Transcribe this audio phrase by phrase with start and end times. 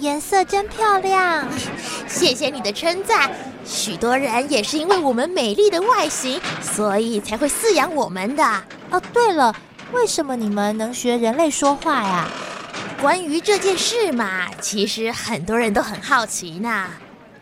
[0.00, 1.46] 颜色真漂亮，
[2.08, 3.30] 谢谢你的称赞。
[3.64, 8.42] 许多人也是因为我们美丽的外形，所以才会饲养我们的。
[8.90, 9.54] 哦，对了，
[9.92, 12.26] 为什么你们能学人类说话呀？
[13.00, 16.86] 关于这件事嘛，其实很多人都很好奇呢。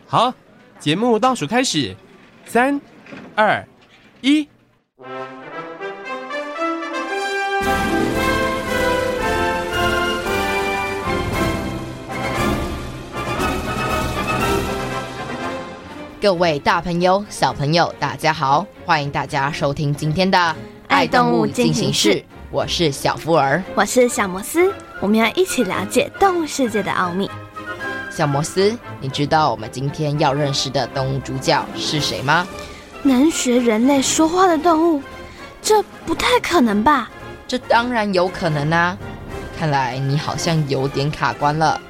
[0.06, 0.34] 好，
[0.80, 1.96] 节目倒数开始，
[2.44, 2.80] 三、
[3.36, 3.64] 二、
[4.20, 4.48] 一。
[16.20, 18.66] 各位大朋友、小朋友，大家好！
[18.84, 20.36] 欢迎大家收听今天的
[20.88, 22.14] 《爱动物进行式》，
[22.50, 27.30] 我是小福儿，我是小摩斯，我们要一起了解动物世界的奥秘。
[28.10, 32.44] 小摩斯，你知道我们今天要认识的动物主角是谁吗？
[33.04, 35.00] 能学人类说话的动物？
[35.62, 37.08] 这不太可能吧？
[37.46, 38.98] 这当然有可能啊！
[39.56, 41.80] 看来你好像有点卡关了。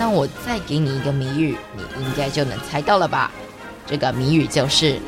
[0.00, 3.30] 那我再给你一个谜语，你应该就能猜到了吧？
[3.92, 4.98] 这个谜语就是：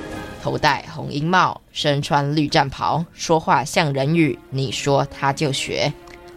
[0.43, 5.91] 头戴红缨帽，身穿绿战袍，说话像人语，你说他就学。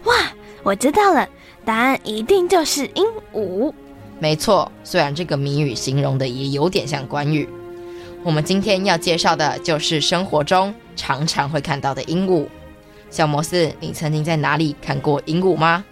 [0.05, 0.13] 哇，
[0.63, 1.27] 我知道了，
[1.65, 3.73] 答案一定就是鹦鹉。
[4.17, 7.49] 没错，虽然这个谜语形容的也有点像关羽。
[8.23, 12.47] 我们今天要介绍的就是生活中常常会看到的鹦鹉。
[13.09, 15.83] 小摩斯，你曾经在哪里看过鹦鹉吗？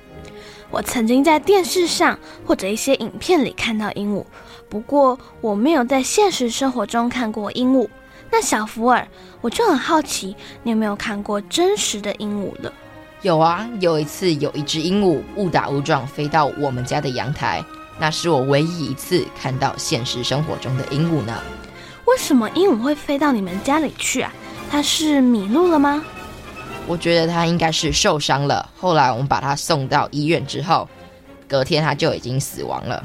[0.72, 4.24] 我曾经在电视上或者一些影片里看到鹦鹉。
[4.70, 7.88] 不过我没有在现实生活中看过鹦鹉。
[8.32, 9.08] 那小福尔，
[9.40, 12.74] 我就很好奇，你有没有看过真实的鹦鹉了？
[13.22, 17.64] 有啊，有一次有一只鹦鹉误打误撞飞到我们家的阳台，
[18.00, 21.40] 那是我唯一一次看到现实生活中的鹦鹉呢。
[22.06, 24.34] 为什么鹦鹉会飞到你们家里去啊？
[24.70, 26.04] 它是迷路了吗？
[26.88, 28.70] 我觉得它应该是受伤了。
[28.78, 30.88] 后来我们把它送到医院之后，
[31.48, 33.04] 隔天它就已经死亡了。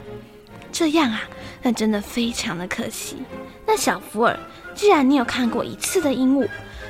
[0.73, 1.23] 这样啊。
[1.63, 3.17] 那真的非常的可惜。
[3.67, 4.39] 那小福尔，
[4.75, 6.49] 既然你有看过一次的鹦鹉，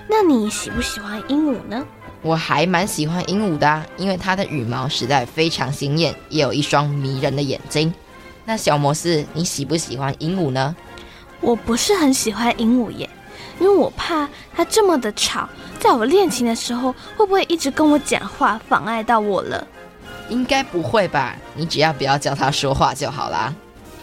[0.08, 1.86] 那你喜不喜欢鹦鹉呢？
[2.22, 7.92] 我还蛮喜欢鹦鹉的啊，因为它的羽毛实在非常鲜艳，也有一双迷人的眼睛。
[8.44, 10.74] 那小摩斯，你喜不喜欢鹦鹉呢？
[11.40, 13.08] 我不是很喜欢鹦鹉耶，
[13.58, 15.48] 因为我怕它这么的吵，
[15.78, 19.66] 在我练琴的时候会不会一直跟我讲话，妨碍到我了？
[20.28, 21.34] 应该不会吧？
[21.54, 23.54] 你只要不要叫它说话就好啦。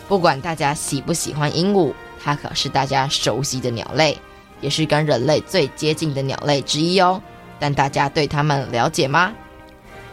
[0.08, 4.18] 不管大家喜不喜欢鹦鹉，它可是大家熟悉的鸟类，
[4.62, 7.22] 也是跟人类最接近的鸟类之一哦。
[7.60, 9.34] 但大家对它们了解吗？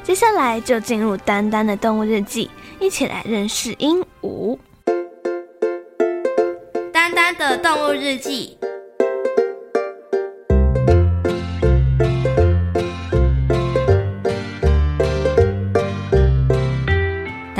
[0.02, 2.50] 接下来就进入丹丹的动物日记，
[2.80, 4.58] 一起来认识鹦鹉。
[6.92, 8.58] 丹丹的动物日记。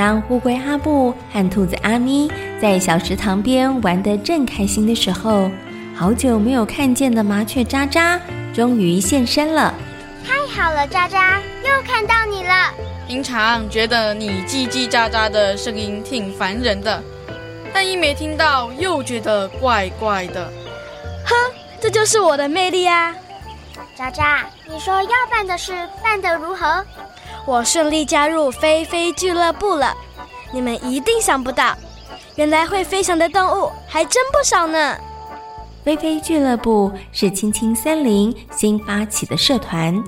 [0.05, 5.49] 当乌龟阿布和兔子阿咪在小池塘边玩得正开心的时候，
[5.95, 8.21] 好久没有看见的麻雀渣渣
[8.53, 9.73] 终于现身了。
[10.23, 12.71] 太好了，渣渣，又看到你了。
[13.07, 17.01] 平常觉得你叽叽喳喳的声音挺烦人的，
[17.73, 20.45] 但一没听到又觉得怪怪的。
[21.25, 21.33] 哼，
[21.81, 23.11] 这就是我的魅力啊！
[23.97, 25.73] 渣渣，你说要办的事
[26.03, 26.85] 办得如何？
[27.45, 29.93] 我顺利加入飞飞俱乐部了，
[30.51, 31.75] 你们一定想不到，
[32.35, 34.97] 原来会飞翔的动物还真不少呢。
[35.83, 40.03] 飞飞俱乐部是青青森林新发起的社团，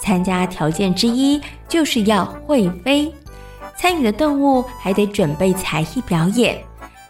[0.00, 1.38] 参加条件之一
[1.68, 3.12] 就是要会飞，
[3.76, 6.58] 参与的动物还得准备才艺表演，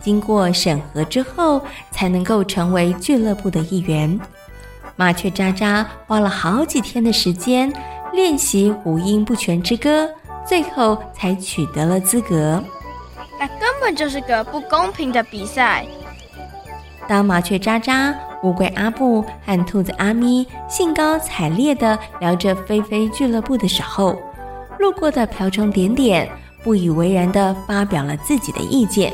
[0.02, 1.62] 经过审核之后
[1.92, 4.18] 才能够成为俱乐部的一员。
[4.96, 7.72] 麻雀渣渣花了好几天的时间。
[8.12, 10.08] 练习五音不全之歌，
[10.46, 12.62] 最后才取得了资格。
[13.38, 15.86] 那根本就是个不公平的比赛。
[17.08, 24.16] 当麻雀渣渣、乌龟阿布和兔子阿咪兴高采烈地聊着飞飞俱乐部的时候，
[24.78, 26.28] 路过的瓢虫点点
[26.62, 29.12] 不以为然地发表了自己的意见。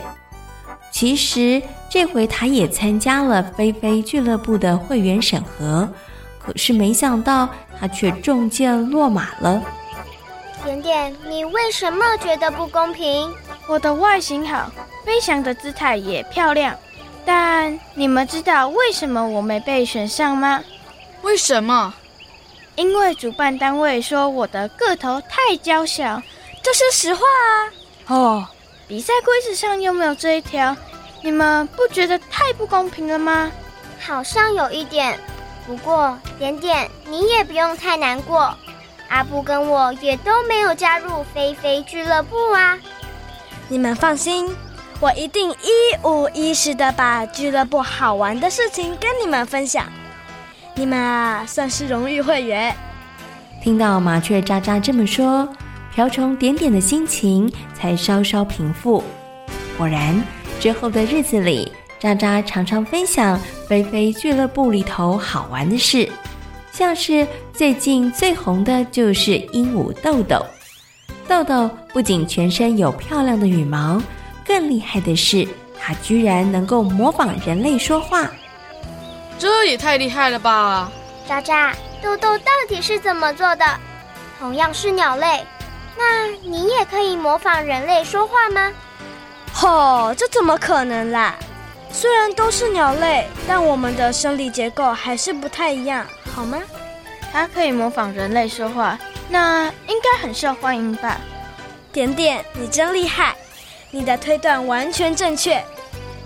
[0.91, 5.89] 其实这回他也参加了菲菲俱乐部的会员审核，
[6.47, 7.49] 可是没想到
[7.79, 9.61] 他却中箭落马了。
[10.65, 13.33] 点点，你为什么觉得不公平？
[13.67, 14.71] 我的外形好，
[15.05, 16.77] 飞翔的姿态也漂亮，
[17.25, 20.63] 但你们知道为什么我没被选上吗？
[21.23, 21.93] 为什么？
[22.77, 26.23] 因为主办单位说我的个头太娇小，
[26.63, 28.15] 这是实话啊！
[28.15, 28.47] 哦，
[28.87, 30.77] 比赛规则上又没有这一条，
[31.23, 33.51] 你们不觉得太不公平了吗？
[33.99, 35.19] 好像有一点，
[35.67, 38.55] 不过点点你也不用太难过，
[39.09, 42.79] 阿布跟我也都没有加入菲菲俱乐部啊。
[43.69, 44.49] 你们放心，
[45.01, 49.87] 我一定一五一十的把俱乐部好玩的事情跟你们分享。
[50.77, 52.75] 你们啊，算是荣誉会员。
[53.63, 55.49] 听到麻雀喳喳这么说，
[55.93, 59.03] 瓢虫点点的心情才稍稍平复。
[59.77, 60.23] 果然，
[60.61, 66.09] 之后的日子里，喳喳常常分享菲菲俱乐部里头好玩的事，
[66.71, 70.45] 像是最近最红的就是鹦鹉豆豆。
[71.27, 74.01] 豆豆不仅全身有漂亮的羽毛，
[74.47, 75.47] 更厉害的是，
[75.81, 78.31] 它居然能够模仿人类说话。
[79.39, 80.91] 这也太厉害了吧！
[81.27, 83.65] 渣渣，豆豆到底是怎么做的？
[84.39, 85.45] 同样是鸟类，
[85.97, 88.71] 那你也可以模仿人类说话吗？
[89.63, 91.35] 哦，这怎么可能啦？
[91.97, 96.63] 虽然都是鸟类，但我们的生理结构还是不太一样，好吗？
[97.33, 98.99] 它可以模仿人类说话。
[99.31, 101.19] 那应该很受欢迎吧？
[101.91, 103.35] 点点，你真厉害，
[103.91, 105.65] 你的推断完全正确。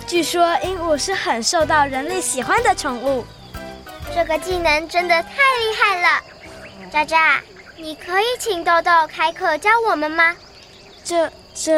[0.09, 3.25] 据说鹦鹉是很受到人类喜欢的宠物。
[4.13, 6.09] 这个技能真的太厉害了！
[6.91, 7.41] 渣渣，
[7.77, 10.35] 你可以请豆豆开课教我们吗？
[11.05, 11.73] 这这，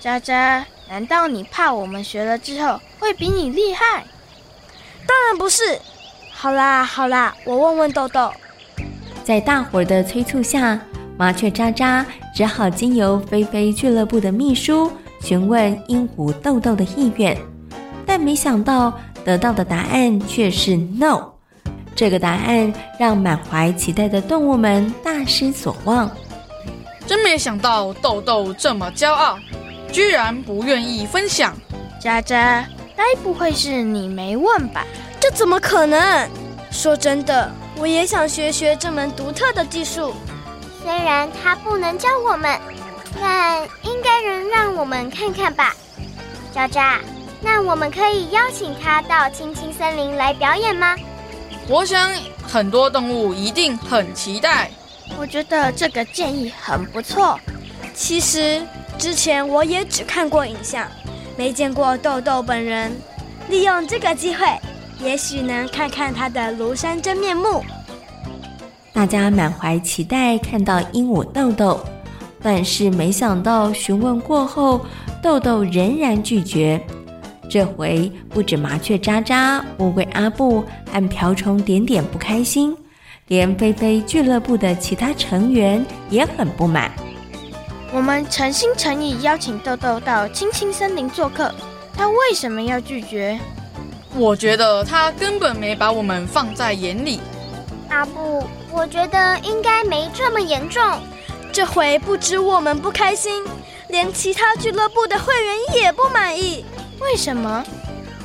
[0.00, 4.04] 喳喳，难道你怕我们学了之后会比你厉害？
[5.06, 5.62] 当然不是。
[6.32, 8.32] 好啦好啦，我问问豆豆。
[9.22, 10.80] 在大伙儿的催促下，
[11.16, 12.04] 麻雀渣渣
[12.34, 14.90] 只好经由菲菲俱乐部的秘书
[15.20, 17.38] 询问鹦鹉豆豆的意愿，
[18.04, 18.92] 但没想到
[19.24, 21.30] 得到的答案却是 “no”。
[21.94, 26.10] 这个答案让满怀期待的动物们大失所望。
[27.06, 29.38] 真没想到豆豆这么骄傲，
[29.90, 31.56] 居然不愿意分享。
[32.00, 32.66] 渣渣，
[32.96, 34.86] 该不会是你没问吧？
[35.20, 36.28] 这怎么可能？
[36.70, 37.50] 说真的。
[37.76, 40.14] 我也想学学这门独特的技术，
[40.82, 42.60] 虽然他不能教我们，
[43.18, 45.74] 但应该能让我们看看吧。
[46.54, 47.00] 渣渣，
[47.40, 50.94] 那我们可以邀请他到青青森林来表演吗？
[51.68, 52.10] 我想
[52.42, 54.70] 很多动物一定很期待。
[55.18, 57.40] 我觉得这个建议很不错。
[57.94, 58.62] 其实
[59.00, 60.86] 之前我也只看过影像，
[61.34, 62.92] 没见过豆豆本人。
[63.48, 64.46] 利用这个机会。
[65.02, 67.64] 也许能看看它的庐山真面目。
[68.92, 71.80] 大家满怀期待看到鹦鹉豆豆，
[72.42, 74.84] 但是没想到询问过后，
[75.22, 76.78] 豆豆仍然拒绝。
[77.48, 80.62] 这回不止麻雀渣渣、乌龟阿布
[80.92, 82.76] 和瓢虫点点不开心，
[83.28, 86.92] 连菲菲俱乐部的其他成员也很不满。
[87.92, 91.52] 我们诚心诚意邀请豆豆到青青森林做客，
[91.96, 93.38] 他为什么要拒绝？
[94.14, 97.20] 我觉得他根本没把我们放在眼里。
[97.88, 100.82] 阿布，我觉得应该没这么严重。
[101.52, 103.44] 这回不止我们不开心，
[103.88, 106.64] 连其他俱乐部的会员也不满意。
[107.00, 107.64] 为什么？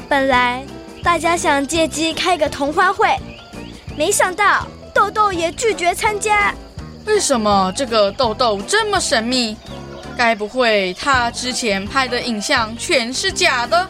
[0.07, 0.63] 本来
[1.01, 3.15] 大家想借机开个同欢会，
[3.97, 6.53] 没想到豆豆也拒绝参加。
[7.05, 9.55] 为什么这个豆豆这么神秘？
[10.17, 13.87] 该不会他之前拍的影像全是假的？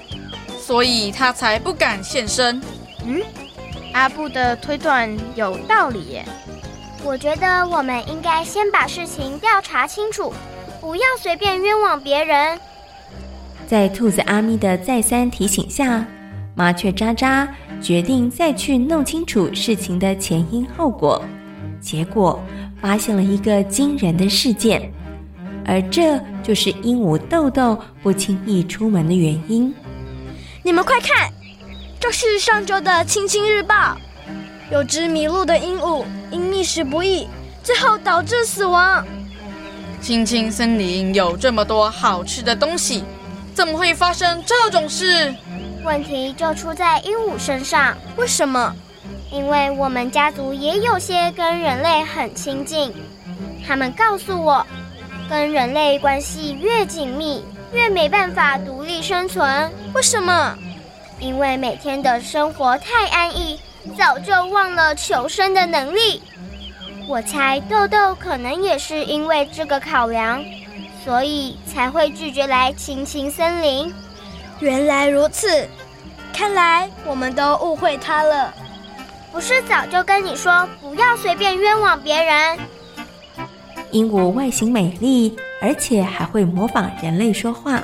[0.60, 2.62] 所以他才不敢现身。
[3.06, 3.22] 嗯，
[3.94, 6.26] 阿布的推断有道理耶。
[7.04, 10.34] 我觉得我们应该先把事情调查清楚，
[10.82, 12.60] 不要随便冤枉别人。
[13.68, 16.06] 在兔子阿咪的再三提醒下，
[16.56, 17.48] 麻雀渣渣
[17.80, 21.24] 决定再去弄清楚事情的前因后果。
[21.80, 22.44] 结果
[22.82, 24.92] 发现了一个惊人的事件，
[25.66, 29.74] 而这就是鹦鹉豆豆不轻易出门的原因。
[30.64, 31.32] 你们快看，
[32.00, 33.74] 这是上周的《青青日报》，
[34.72, 37.28] 有只迷路的鹦鹉因觅食不易，
[37.64, 39.06] 最后导致死亡。
[40.02, 43.04] 青青森林有这么多好吃的东西，
[43.54, 45.34] 怎么会发生这种事？
[45.84, 47.96] 问题就出在鹦鹉身上。
[48.18, 48.76] 为什么？
[49.32, 52.94] 因为我们家族也有些跟人类很亲近，
[53.68, 54.66] 他们告诉我，
[55.30, 59.72] 跟人类关系越紧密，越没办法独立生存。
[59.94, 60.58] 为什么？
[61.20, 63.60] 因为每天的生活太安逸，
[63.98, 66.22] 早就忘了求生的能力。
[67.08, 70.44] 我猜豆豆可能也是因为这个考量，
[71.04, 73.94] 所以才会拒绝来青青森林。
[74.60, 75.68] 原来如此，
[76.34, 78.54] 看来我们都误会他了。
[79.36, 82.58] 不是早就跟你说不要随便冤枉别人？
[83.92, 87.84] 鹦鹉外形美丽，而且还会模仿人类说话。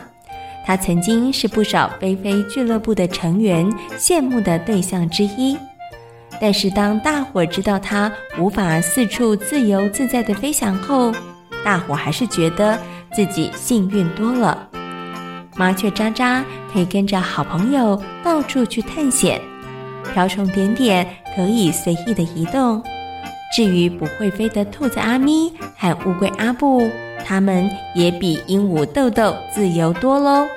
[0.65, 5.58] 它曾经是不少飞飞俱乐部的成员羡慕的对象之一。
[6.39, 11.12] 但是当大伙知道它无法四处自由自在的飞翔后，
[11.65, 12.79] 大伙还是觉得
[13.12, 14.70] 自己幸运多了。
[15.58, 16.41] 麻雀喳喳
[16.72, 19.41] 可以跟着好朋友到处去探险。
[20.13, 22.84] 瓢虫点点可以随意的移动，
[23.55, 26.89] 至于不会飞的兔子阿咪和乌龟阿布，
[27.25, 30.48] 它们也比鹦鹉豆豆自由多喽。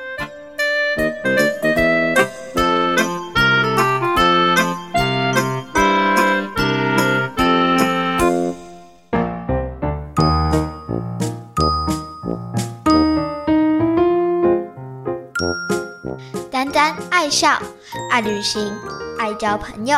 [16.51, 17.59] 丹丹爱笑，
[18.11, 18.73] 爱旅行。
[19.25, 19.97] 爱交朋友，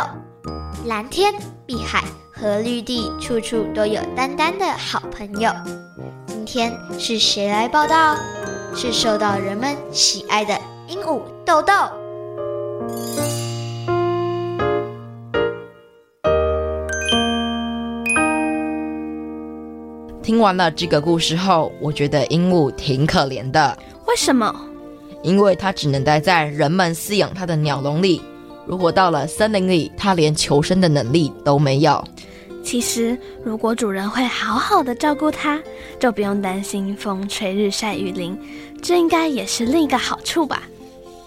[0.85, 1.35] 蓝天、
[1.67, 5.51] 碧海和绿地，处处都有丹丹的好朋友。
[6.29, 8.15] 今天是谁来报道？
[8.73, 10.57] 是受到人们喜爱的
[10.87, 11.73] 鹦鹉豆豆。
[20.23, 23.77] 听完了这个故事后，我觉得鹦鹉挺可怜的。
[24.07, 24.55] 为什么？
[25.25, 28.23] 因为它只能待在人们饲养它的鸟笼里。
[28.67, 32.03] 如果到了森林里，它连求生的能力都没有。
[32.63, 35.61] 其实，如果主人会好好的照顾它，
[36.01, 38.37] 就不用担心风吹日晒雨淋，
[38.83, 40.63] 这应该也是另一个好处吧？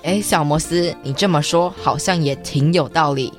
[0.03, 3.33] 哎，小摩斯，你这么说好像也挺有道理。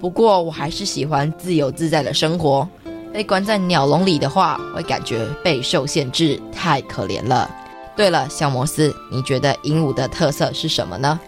[0.00, 2.68] 不过，我还是喜欢自由自在的生活。
[3.12, 7.50] 被关在鸟笼里的话，会感觉备受限制，太可怜了。
[7.96, 11.18] 对了，小摩斯，你觉得鹦鹉的特色是什么呢？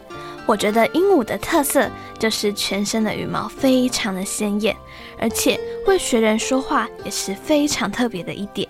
[0.47, 4.77] 我觉得鹦鹉的特色就是全身的羽毛非常的鲜艳，
[5.19, 8.69] 而且会学人说话也是非常特别的一点。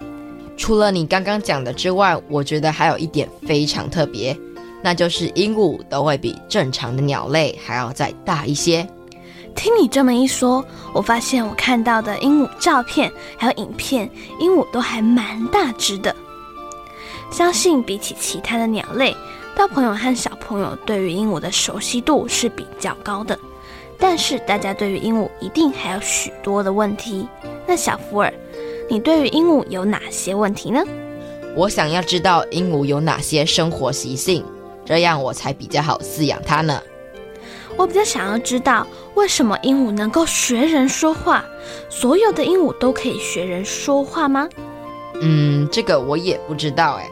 [0.56, 4.36] 除了你刚刚讲的之外，我觉得还有一点非常特别，
[4.82, 8.86] 那就是鹦鹉都会比正常的鸟类还要再大一些。
[9.54, 10.64] 听你这么一说，
[10.94, 16.14] 我发现我看到的鹦鹉照片还有影片，鹦鹉都还蛮大只的。
[17.32, 19.16] 相信比起其他的鸟类，
[19.56, 23.36] 大朋友和小朋友对于鹦鹉的熟悉度是比较高的，
[23.98, 27.26] 但是大家对于鹦鹉一定还有许多的问题。
[27.66, 28.32] 那小福尔，
[28.88, 30.84] 你对于鹦鹉有哪些问题呢？
[31.56, 34.44] 我想要知道鹦鹉有哪些生活习性，
[34.84, 36.82] 这样我才比较好饲养它呢。
[37.78, 41.42] 我比较想要知道为什么鹦鹉能够学人说话？
[41.88, 44.46] 所有的鹦鹉都可以学人说话吗？
[45.22, 47.08] 嗯，这个我也不知道哎。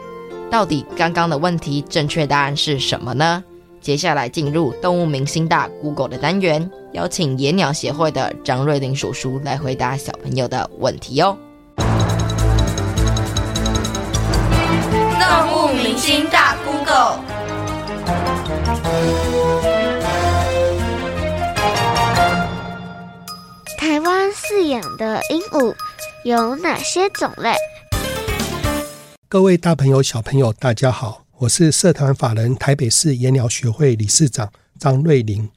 [0.51, 3.41] 到底刚刚的问题正确答案是什么呢？
[3.79, 11.37] 接下来进入动物明星大 Google 的单元，邀请野鸟协会的张瑞玲叔叔来回答小朋友的问题哦。
[15.19, 17.19] 动物明星大 Google，
[23.77, 25.73] 台湾饲养的鹦鹉
[26.25, 27.55] 有哪些种类？
[29.31, 35.49] 各位大朋友、小朋友，大家好，我是社团法人台北市野鸟学会理事长张瑞麟。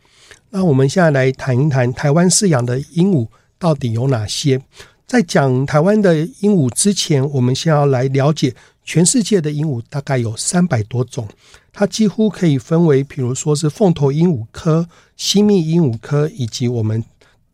[0.51, 3.27] 那我们现在来谈一谈台湾饲养的鹦鹉
[3.59, 4.63] 到底有哪些？
[5.09, 8.55] 在讲台湾的鹦鹉之前，我们先要来了解
[8.85, 11.27] 全世界的鹦鹉大概有三百多种，
[11.73, 17.03] 它几乎可以分为，比如说是凤头鹦鹉科、吸蜜鹦鹉科以及我们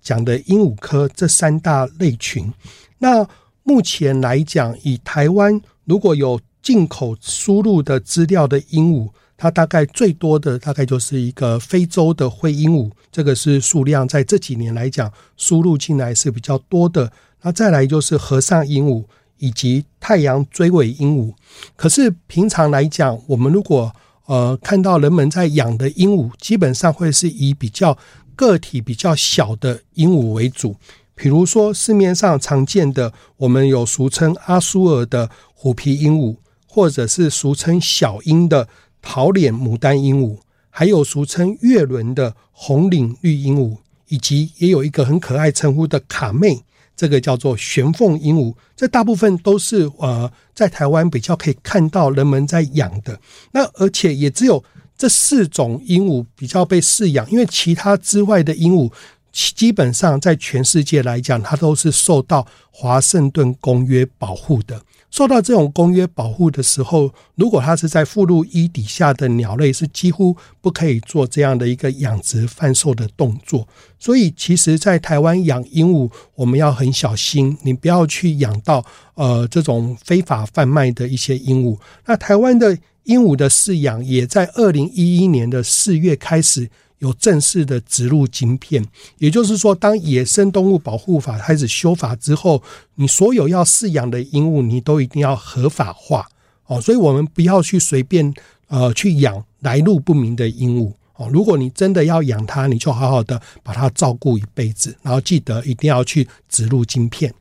[0.03, 2.53] 讲的鹦鹉科这三大类群。
[2.99, 3.27] 那
[3.63, 17.11] 目前来讲，以台湾如果有进口输入的资料的鹦鹉，它大概最多的大概就是一个非洲的灰鹦鹉，这个是数量在这几年来讲输入进来是比较多的。
[17.43, 19.05] 那再来就是和尚鹦鹉
[19.39, 21.33] 以及太阳锥尾鹦鹉。
[21.75, 23.91] 可是平常来讲，我们如果
[24.27, 27.97] 呃看到人们在养的鹦鹉，基本上会是以比较
[28.37, 30.77] 个体比较小的鹦鹉为主。
[31.21, 38.67] 比如说市面上常见的，我们有俗称阿苏尔的虎皮鹦鹉，或者是俗称小鹰的
[39.03, 40.39] 桃脸牡丹鹦鹉，
[40.71, 43.77] 还有俗称月轮的红领绿鹦鹉，
[44.09, 46.65] 以及也有一个很可爱称呼的卡妹，
[46.97, 53.21] 这个叫做玄凤鹦鹉，这大部分都是呃在台湾比较可以看到人们在养的。
[53.53, 54.65] 那而且也只有
[54.97, 58.91] 这四种鹦鹉比较被饲养，因为其他之外的鹦鹉。
[59.33, 64.83] 基本上，在全世界来讲，它都是受到华盛顿公约保护的。
[65.11, 73.67] 受到这种公约保护的时候，如果它是在附录一底下的鸟类，是几乎不可以做这样的一个养殖贩售的动作。
[73.99, 78.85] 所以，其实，在台湾养鹦鹉，我们要很小心，你不要去养到
[79.15, 81.77] 呃这种非法贩卖的一些鹦鹉。
[82.07, 86.71] 那台湾的鹦鹉的饲养，也在二零一一年的四月开始。
[87.01, 88.83] 有正式的植入晶片，
[89.19, 92.63] 也就是说，当野生动物保护法开始修法之后，
[92.95, 96.27] 你所有要饲养的鹦鹉，你都一定要合法化
[96.67, 96.81] 哦。
[96.81, 98.33] 所以，我们不要去随便
[98.69, 101.29] 呃去养来路不明的鹦鹉哦。
[101.33, 107.35] 如果你真的要养它，你就好好的把它照顾一辈子，然后记得一定要去植入晶片。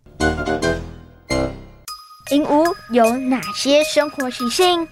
[2.32, 4.88] 鹦鹉有哪些生活习性？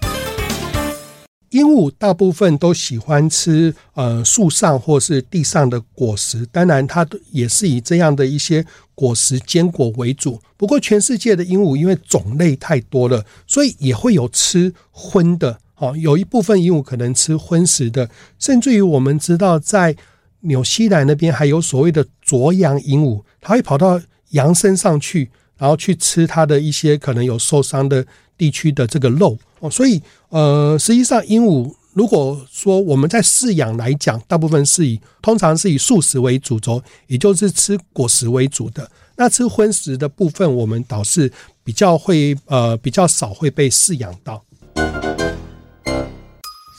[1.50, 8.64] 鹦鹉大部分都喜欢吃呃树上或是地上的果实，当然它也是以这样的一些
[8.94, 10.40] 果实坚果为主。
[10.56, 15.58] 不过全世界的鹦鹉因为种类太多了，所以也会有吃荤的。
[15.76, 19.96] 哦，有一部分鹦鹉可能吃荤食的，甚至于我们知道在
[20.40, 24.00] 纽西兰那边还有所谓的啄羊鹦鹉，它会跑到
[24.30, 28.04] 羊身上去，然后去吃它的一些可能有受伤的
[28.38, 29.36] 地区的这个肉。
[29.60, 38.88] 哦，所以呃，实际上鹦鹉如果说我们在饲养来讲，大部分是以通常是以素食为主轴，也就是吃果实为主的。
[39.16, 41.32] 那吃荤食的部分，我们倒是
[41.64, 44.44] 比较会呃比较少会被饲养到。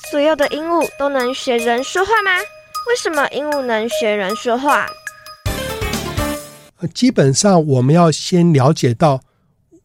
[0.10, 2.32] 所有的鹦鹉都能学人说话吗？
[2.88, 4.88] 为什么鹦鹉能学人说话？
[6.94, 9.22] 基本上我们要先了解到。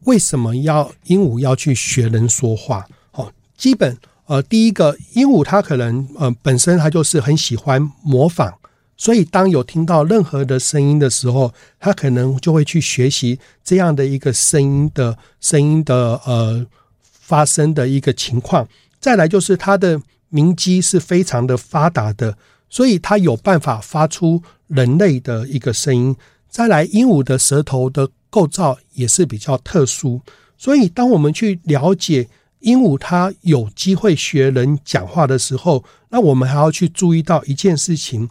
[0.05, 2.85] 为什么要鹦鹉要去学人说话？
[3.11, 3.97] 哦，基本
[4.27, 8.53] 呃，第一个鹦鹉它可能呃本身它就是很喜欢模仿，
[8.97, 16.65] 所以当有听到任何的声音的时候，它可能就会去学习这样的一个声音的声音的呃
[17.01, 18.67] 发生的一个情况。
[18.99, 22.37] 再来就是它的鸣肌是非常的发达的，
[22.69, 26.15] 所以它有办法发出人类的一个声音。
[26.49, 28.09] 再来，鹦鹉的舌头的。
[28.35, 30.19] 构造也是比较特殊，
[30.57, 32.27] 所以当我们去了解
[32.59, 38.27] 鹦鹉它有机会学人讲话的时候，那我们还要去注意到一件事情，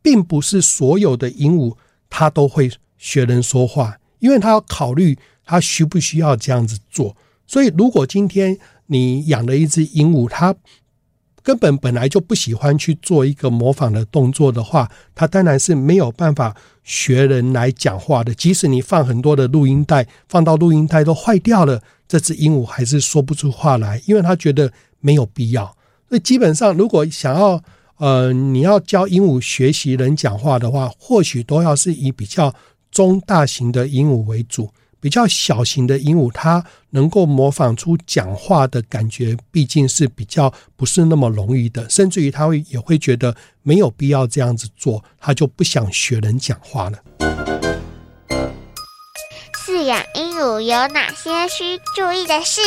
[0.00, 1.74] 并不是所有的鹦鹉
[2.08, 7.16] 它都会学人说话，因为它要考虑它需不需要这样子做。
[7.44, 10.54] 所以，如果今天你养了一只鹦鹉，它
[11.48, 16.54] 根本本来就不喜欢去做一个模仿的动作的话，它当然是没有办法。
[16.84, 25.74] 学人来讲话的，即使你放很多的录音带，放到录音带都坏掉了，这只鹦鹉还是说不出话来，因为他觉得没有必要。
[26.08, 27.62] 所以基本上，如果想要
[27.96, 32.54] 呃，你要教鹦鹉学习人讲话的话，或许都要是以比较
[32.90, 34.70] 中大型的鹦鹉为主。
[35.00, 46.98] 比较小型的鹦鹉，它能够模仿出讲话的感觉，毕竟是比较不是那么容易的，甚至于它会也会觉得没有必要这样子做，它就不想学人讲话了。
[49.54, 52.60] 饲养鹦鹉有哪些需注意的事？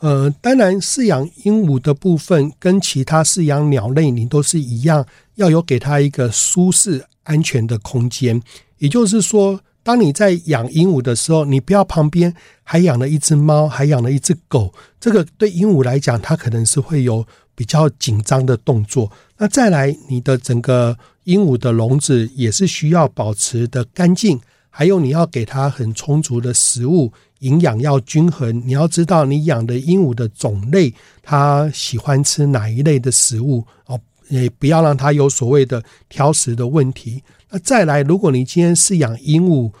[0.00, 8.40] 呃，当然，饲养鹦鹉的部分跟其他饲养鸟类，你都是一样，要有给它一个舒适安全的空间，
[8.78, 9.60] 也就是说。
[9.88, 14.70] 当你在养鹦鹉的时候，你不要旁边还养了一只猫，还养了一只狗，
[15.00, 19.10] 这个对鹦鹉来讲，它可能是会有比较紧张的动作。
[19.38, 28.62] 那再来，你的整个鹦鹉的笼子也是需要保持的干净，还有你要给它很充足的食物，营养要均衡。
[28.66, 33.98] 你要知道你养的鹦鹉的种类，它喜欢吃哪一类的食物哦，
[34.28, 37.22] 也不要让它有所谓的挑食的问题。
[37.50, 39.72] 那再来，如果你今天是养鹦鹉，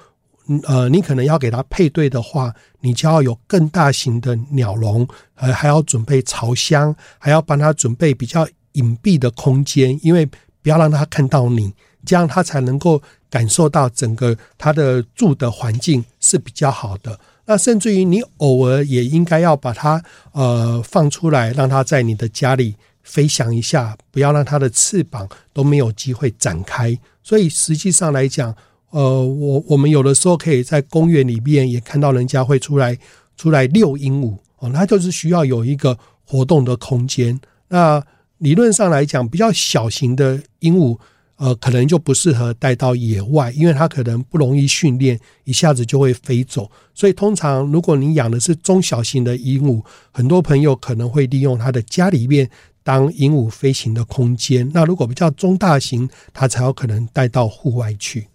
[0.66, 10.24] 呃，你可能要给它配对的话，你就要有更大型的鸟笼，呃，还要准备巢箱，还要帮它准备比较隐蔽的空间，因为
[10.62, 11.70] 不要让它看到你，
[12.06, 17.20] 这样它才能够感受到整个它的住的环境是比较好的。
[17.44, 20.02] 那甚至于你偶尔也应该要把它
[20.32, 22.74] 呃放出来，让它在你的家里
[23.08, 26.96] 飞翔一下，不要让它的翅膀都没有机会展开。
[27.22, 28.54] 所以实际上来讲，
[28.90, 32.96] 呃，我我们有的时候可以在公园里面也看到人家会出来
[33.36, 37.40] 出来遛鹦鹉哦，它就是需要有一个活动的空间。
[37.68, 38.02] 那
[38.38, 40.98] 理论上来讲，比较小型的鹦鹉，
[41.36, 46.70] 呃，可能就不适合带到野外，因为它可能不容易训练，一下子就会飞走。
[46.94, 52.48] 所以通常如果你养的是中小型的鹦鹉，很多朋友可能会利用它的家里面
[52.88, 54.70] 当鹦鹉飞行的空间。
[54.72, 58.28] 那如果比较中大型，它才有可能带到户外去。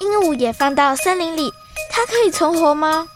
[0.00, 1.52] 鹦鹉也放到森林里，
[1.88, 3.06] 它可以存活吗？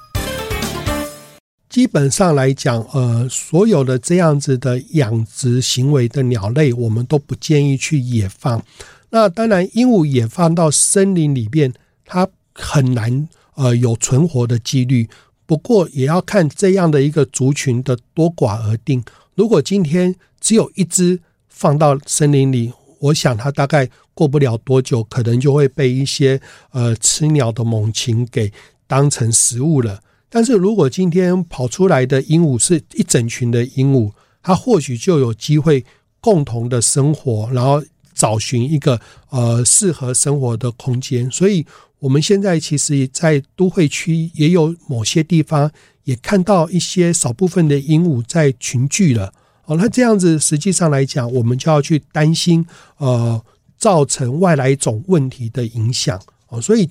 [1.68, 8.62] 基本上来讲，呃，所有的这样子的养殖行为的鸟类，我们都不建议去野放。
[9.08, 15.10] 那当然，鹦鹉野放到森林里面，它很难呃有存活的几率。
[15.50, 19.02] 不过，也要看这样的一个族群的多寡而定。
[19.34, 28.52] 如果今天只有一只放到森林里，我想它大概过不了多久，可能就会被一些呃吃鸟的猛禽给
[28.86, 30.00] 当成食物了。
[30.28, 34.12] 但是如果今天跑出来的鹦鹉是一整群的鹦鹉，
[34.44, 35.84] 它或许就有机会
[36.20, 37.82] 共同的生活，然后
[38.14, 41.30] 找寻一个呃适合生活的空间。
[41.30, 41.64] 所以，
[41.98, 45.70] 我们现在其实，在都会区也有某些地方
[46.04, 49.32] 也看到一些少部分的鹦鹉在群聚了。
[49.66, 52.64] 哦，那这样子实际上来讲，我们就要去担心
[52.98, 53.40] 呃
[53.76, 56.20] 造成外来种问题的影响。
[56.48, 56.88] 哦，所以。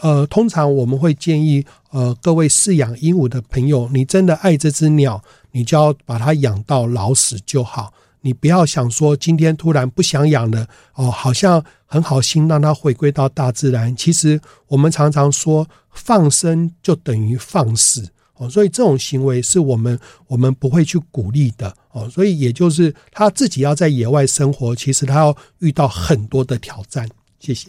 [0.00, 7.92] 呃，通常我们会建议，呃，各位饲养鹦鹉的朋友，你真的爱这只鸟，你就要把它养到老死就好。
[8.24, 13.94] 你不要想说今天突然不想养了，哦，好像很好心让它回归到大自然。
[13.94, 22.08] 其实我们常常说，放生就等于放死哦，所以这种行为是我们我们不会去鼓励的哦。
[22.08, 27.06] 所以也就是他自己要在野外生活，其实他要遇到很多的挑战。
[27.38, 27.68] 谢谢。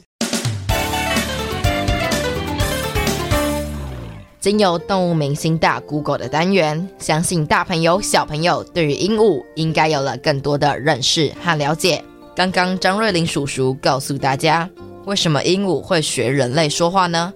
[4.46, 12.04] 经由动物明星大 Google 的单元，相信大朋友小朋友对于鹦鹉应该有了更多的认识和了解。
[12.36, 14.70] 刚刚张瑞林叔叔告诉大家，
[15.06, 17.34] 为什么鹦鹉会学人类说话呢？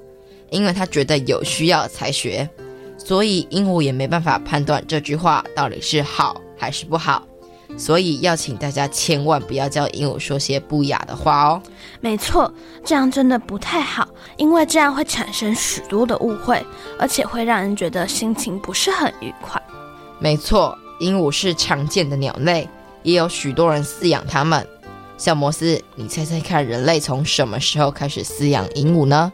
[0.51, 2.47] 因为他觉得有需要才学，
[2.95, 7.25] 所以鹦鹉也没办法判断这句话到底是好还是不好。
[7.75, 11.61] 所以要请大家千万不要教鹦鹉说些不雅的话哦。
[12.01, 12.51] 没错，
[12.83, 14.07] 这样真的不太好，
[14.37, 16.65] 因为这样会产生许多的误会，
[16.97, 19.61] 而且会让人觉得心情不是很愉快。
[20.17, 22.67] 没错，鹦鹉是常见的鸟类，
[23.03, 24.65] 也有许多人饲养它们。
[25.17, 29.31] 小摩斯，你猜猜看，人类从什么时候开始饲养鹦鹉呢？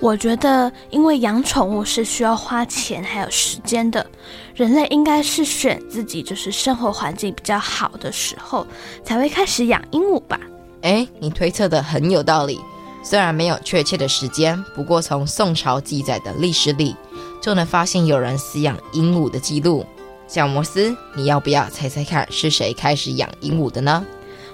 [0.00, 4.06] 我觉得，因为养宠物是需要花钱还有时间的，
[4.54, 8.66] 人类应该是选自己就是生活环境比较好的时候，
[9.04, 10.40] 才会开始养鹦鹉吧？
[10.82, 12.58] 诶，你推测的很有道理，
[13.02, 16.96] 虽然没有确切的时间，不过从宋朝记载的历史里，
[17.40, 19.84] 就能发现有人饲养鹦鹉的记录。
[20.26, 24.04] 小摩斯，你要不要猜猜看是谁开始养鹦鹉的呢？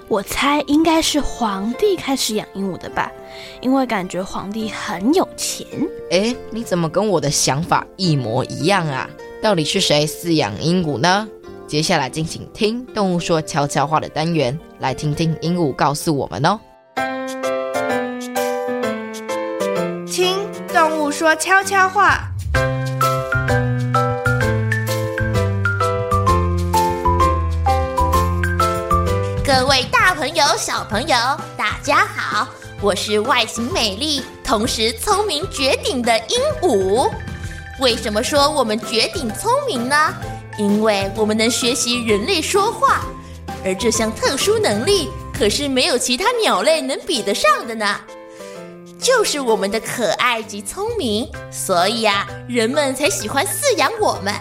[0.09, 3.11] 我猜应该是皇帝开始养鹦鹉的吧，
[3.61, 5.67] 因为感觉皇帝很有钱。
[6.09, 9.09] 哎，你怎么跟我的想法一模一样啊？
[9.41, 11.27] 到底是谁饲养鹦鹉呢？
[11.67, 16.57] 接下来进行听动物说悄悄话的单元，来听听鹦鹉告诉我们哦。
[20.05, 20.37] 听
[20.73, 22.31] 动物说悄悄话。
[29.45, 31.17] 各位大朋友、小朋友，
[31.57, 32.47] 大家好！
[32.81, 37.11] 我是外形美丽、同时聪明绝顶的鹦鹉。
[37.81, 40.13] 为什么说我们绝顶聪明呢？
[40.57, 43.05] 因为我们能学习人类说话，
[43.63, 47.99] 而这项特殊能力可是没有其他鸟类能比得上的呢。
[48.99, 54.33] 就是我们的可爱及聪明，所以啊，人们才喜欢饲养我们。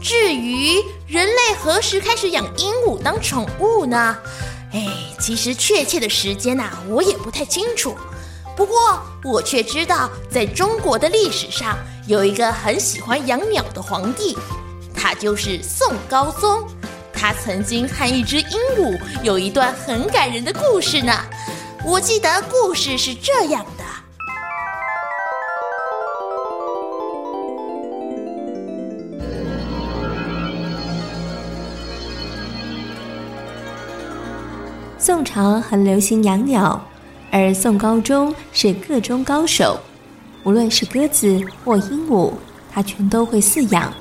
[0.00, 4.16] 至于人类何时开始养鹦鹉当宠物呢？
[4.72, 4.86] 哎，
[5.18, 7.96] 其实确切的时间呐、我也不太清楚。
[8.56, 14.38] 不过我却知道，在中国的历史上，有一个很喜欢养鸟的皇帝，
[14.96, 16.66] 他就是宋高宗。
[17.12, 21.12] 他曾经和一只鹦鹉有一段很感人的故事呢。
[21.84, 23.84] 我记得故事是这样的。
[34.98, 36.84] 宋朝很流行养鸟，
[37.30, 39.78] 而宋高宗是个中高手，
[40.42, 42.32] 无论是鸽子或鹦鹉，
[42.72, 43.92] 他全都会饲养。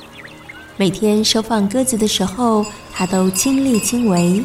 [0.77, 4.43] 每天收放鸽子的时候，他都亲力亲为。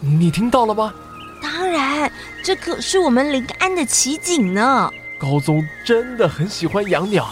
[0.00, 0.94] 你听到了吗？
[1.42, 2.10] 当然，
[2.44, 4.88] 这可是我们临安的奇景呢。
[5.18, 7.26] 高宗真的很喜欢养鸟，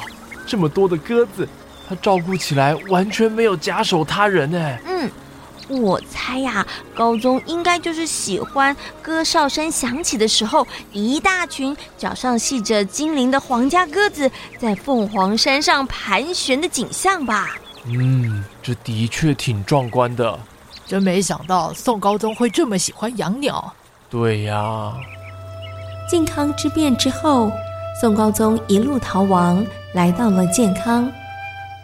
[0.45, 1.49] 这么多的鸽子，
[1.89, 4.81] 他照顾起来完全没有假手他人哎。
[4.89, 5.11] 嗯。
[5.69, 14.29] 我猜呀、啊，高宗应该就是喜欢鸽哨声响起的时候，一大群脚上系着金铃的皇家鸽子
[14.59, 17.57] 在凤凰山上盘旋的景象吧。
[17.87, 20.39] 嗯，这的确挺壮观的。
[20.87, 23.73] 真没想到宋高宗会这么喜欢养鸟。
[24.11, 24.93] 对呀。
[26.09, 27.51] 靖康之变之后，
[28.01, 31.11] 宋高宗一路逃亡，来到了建康。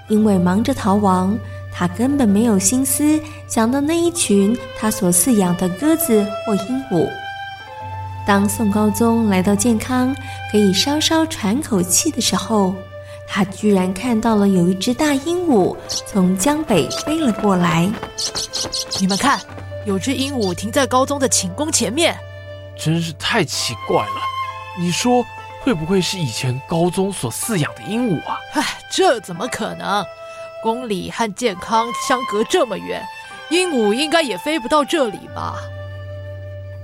[0.08, 1.38] 因为忙着逃亡，
[1.72, 7.08] 他根本没有心思想到那一群他所饲养的鸽子或鹦鹉。
[8.26, 10.14] 当宋高宗来到健康，
[10.52, 12.74] 可以稍稍喘口气的时候，
[13.32, 17.88] 他居然看到了有一只大鹦鹉从江北飞了过来。
[19.00, 19.38] 你们看，
[19.86, 22.18] 有只鹦鹉停在高宗的寝宫前面。
[22.76, 24.20] 真是太奇怪了，
[24.80, 25.24] 你说
[25.60, 28.36] 会不会是以前高宗所饲养的鹦鹉啊？
[28.54, 30.04] 唉，这怎么可能？
[30.62, 33.00] 宫里和健康相隔这么远，
[33.48, 35.54] 鹦鹉应该也飞不到这里吧？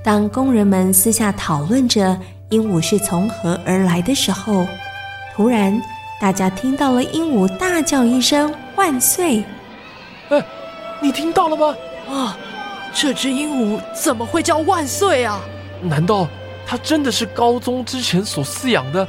[0.04, 2.16] 当工人们私下讨论着
[2.50, 4.64] 鹦鹉是从何而来的时候，
[5.34, 5.78] 突然
[6.18, 9.44] 大家听到了鹦鹉大叫一声“万岁”！
[10.30, 10.42] 哎，
[11.00, 11.76] 你听到了吗？
[12.08, 12.38] 啊，
[12.94, 15.40] 这只鹦鹉怎么会叫万岁啊？
[15.82, 16.26] 难道
[16.66, 19.06] 它真的是高宗之前所饲养的？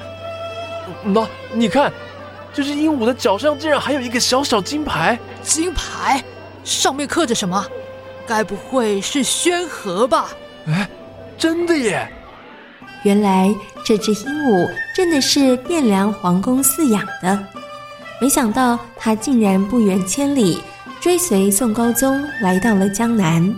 [1.04, 1.92] 那你看，
[2.54, 5.18] 这只鹦鹉的脚上竟然还有一个小小金牌。
[5.42, 6.22] 金牌
[6.66, 7.66] 上面刻着什么？
[8.28, 10.30] 该不会是宣和吧？
[10.68, 10.90] 哎，
[11.38, 12.12] 真的耶！
[13.04, 13.54] 原来
[13.86, 17.38] 这只鹦鹉真的是汴梁皇宫饲养的。
[18.20, 20.62] 没想到它竟然不远千里
[21.00, 23.56] 追随宋高宗来到了江南。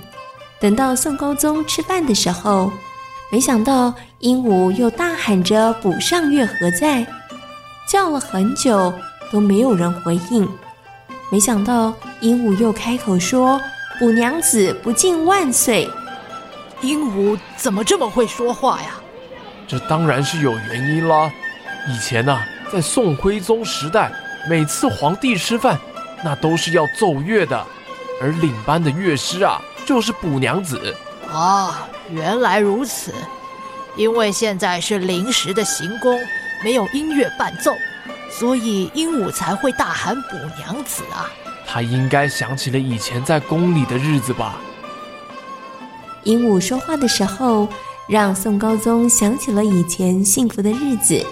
[0.59, 2.69] 等到宋高宗吃饭的时候，
[3.31, 7.07] 没想到鹦鹉又大喊着“补上月何在”，
[7.89, 8.93] 叫了很久
[9.31, 10.45] 都没有人回应。
[11.31, 13.57] 没想到鹦鹉又开口说
[13.97, 15.89] ：“补娘子不敬万岁。”
[16.81, 18.98] 鹦鹉怎么这么会说话呀？
[19.69, 21.31] 这当然是有原因啦。
[21.87, 24.11] 以前呐、啊，在宋徽宗时代，
[24.49, 25.79] 每次皇帝吃饭，
[26.23, 27.65] 那都是要奏乐的，
[28.19, 30.95] 而领班的乐师啊，就是补娘子。
[31.31, 33.13] 啊，原来如此。
[33.95, 36.19] 因为现在是临时的行宫，
[36.63, 37.73] 没有音乐伴奏，
[38.31, 41.29] 所以鹦鹉才会大喊“补娘子”啊。
[41.67, 44.57] 他应该想起了以前在宫里的日子吧。
[46.23, 47.67] 鹦鹉说话的时候，
[48.09, 51.23] 让宋高宗想起了以前幸福的日子。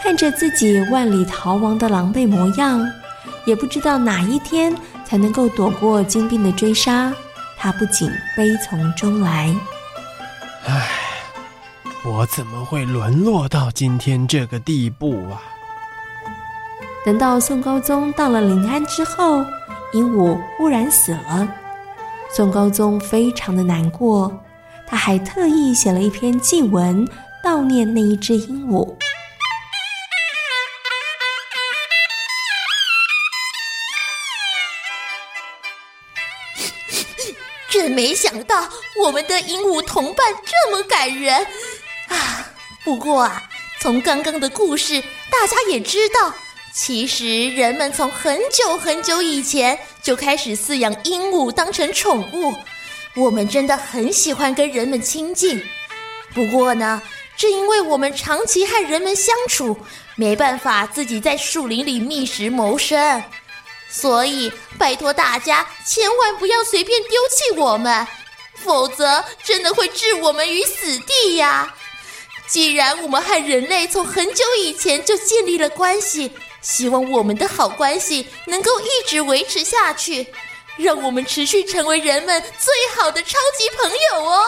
[0.00, 2.80] 看着自己万里逃亡的狼狈模样，
[3.46, 4.72] 也不知道哪一天
[5.04, 7.12] 才能够躲过金兵的追杀。
[7.58, 9.54] 他不禁悲从中来。
[10.66, 10.88] 唉，
[12.04, 15.42] 我怎么会沦落到今天这个地步啊？
[17.04, 19.44] 等到宋高宗到了临安之后，
[19.92, 21.48] 鹦鹉忽然死了。
[22.30, 24.32] 宋高宗非常的难过，
[24.92, 27.08] 他还特意写了一篇祭文
[27.42, 28.94] 悼念那一只鹦鹉。
[37.70, 38.68] 真没想到
[39.02, 41.34] 我们的鹦鹉同伴这么感人
[42.08, 42.52] 啊！
[42.84, 43.42] 不过啊，
[43.80, 46.34] 从刚刚的故事，大家也知道，
[46.74, 52.54] 其实人们从很久很久以前就开始饲养鹦鹉当成宠物。
[53.14, 55.62] 我们真的很喜欢跟人们亲近。
[56.34, 57.02] 不过呢，
[57.36, 59.76] 正因为我们长期和人们相处，
[60.16, 63.22] 没办法自己在树林里觅食谋生。
[63.90, 68.06] 所以，拜托大家千万不要随便丢弃我们，
[68.54, 71.74] 否则真的会置我们于死地呀！
[72.48, 80.26] 既然我们和人类从很久以前就建立了关系，希望我们的好关系能够一直维持下去，
[80.78, 84.40] 让我们持续成为人们最好的超级朋友哦！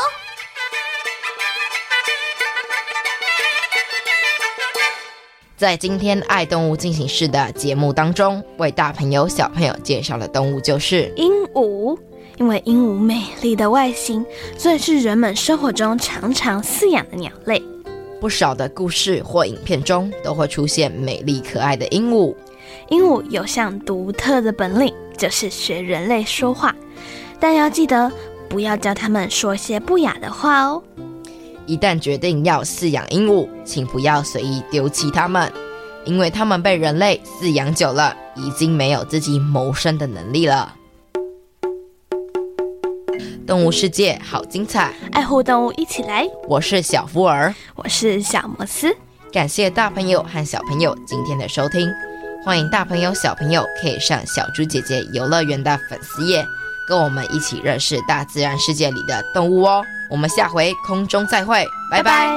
[5.56, 11.98] 在今天《爱动物进行式》的节目当中，为大朋友、小朋友介绍的动物就是鹦鹉。
[12.36, 14.24] 因为鹦鹉美丽的外形，
[14.58, 17.62] 所以是人们生活中常常饲养的鸟类。
[18.20, 22.34] 不少的故事或影片中都会出现美丽可爱的鹦鹉。
[22.88, 26.74] 鹦鹉有项独特的本领，就是学人类说话，
[27.40, 28.10] 但要记得
[28.48, 30.82] 不要教他们说些不雅的话哦。
[31.66, 35.50] 一旦决定要饲养鹦鹉，请不要随意丢弃它们，
[36.04, 40.74] 因为它们被人类饲养久了，已经没有自己谋生的能力了。
[43.46, 46.26] 动物世界好精彩，爱护动物一起来！
[46.48, 48.94] 我是小福儿，我是小摩斯，
[49.30, 51.86] 感谢大朋友和小朋友今天的收听，
[52.44, 56.46] 欢迎大朋友小朋友可以上小猪姐姐游乐园的粉丝页，
[56.86, 59.82] 跟我们一起认识大自然世界里的动物哦。
[60.10, 62.36] 我们下回空中再会，拜拜。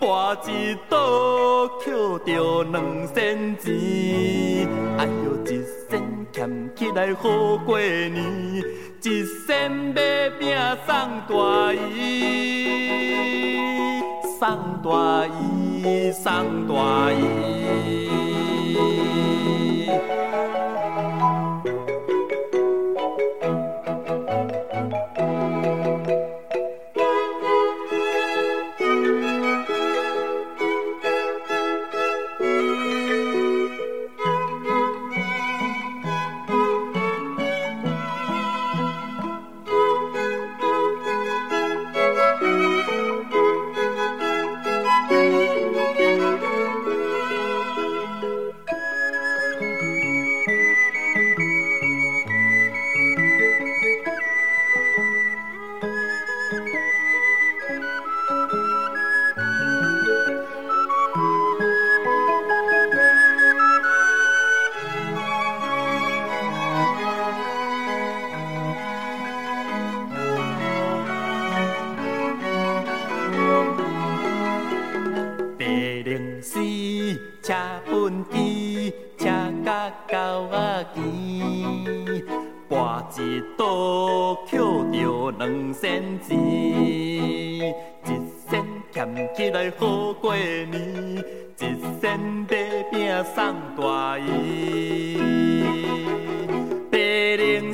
[0.00, 1.92] 跋一倒捡
[2.24, 3.66] 着两仙钱。
[4.96, 6.00] 哎哟，一仙
[6.32, 8.16] 俭起来好过年，
[9.02, 10.56] 一仙买饼
[10.86, 10.94] 送
[11.28, 11.96] 大姨。
[14.38, 14.48] 送
[14.84, 17.18] 大姨，送大姨。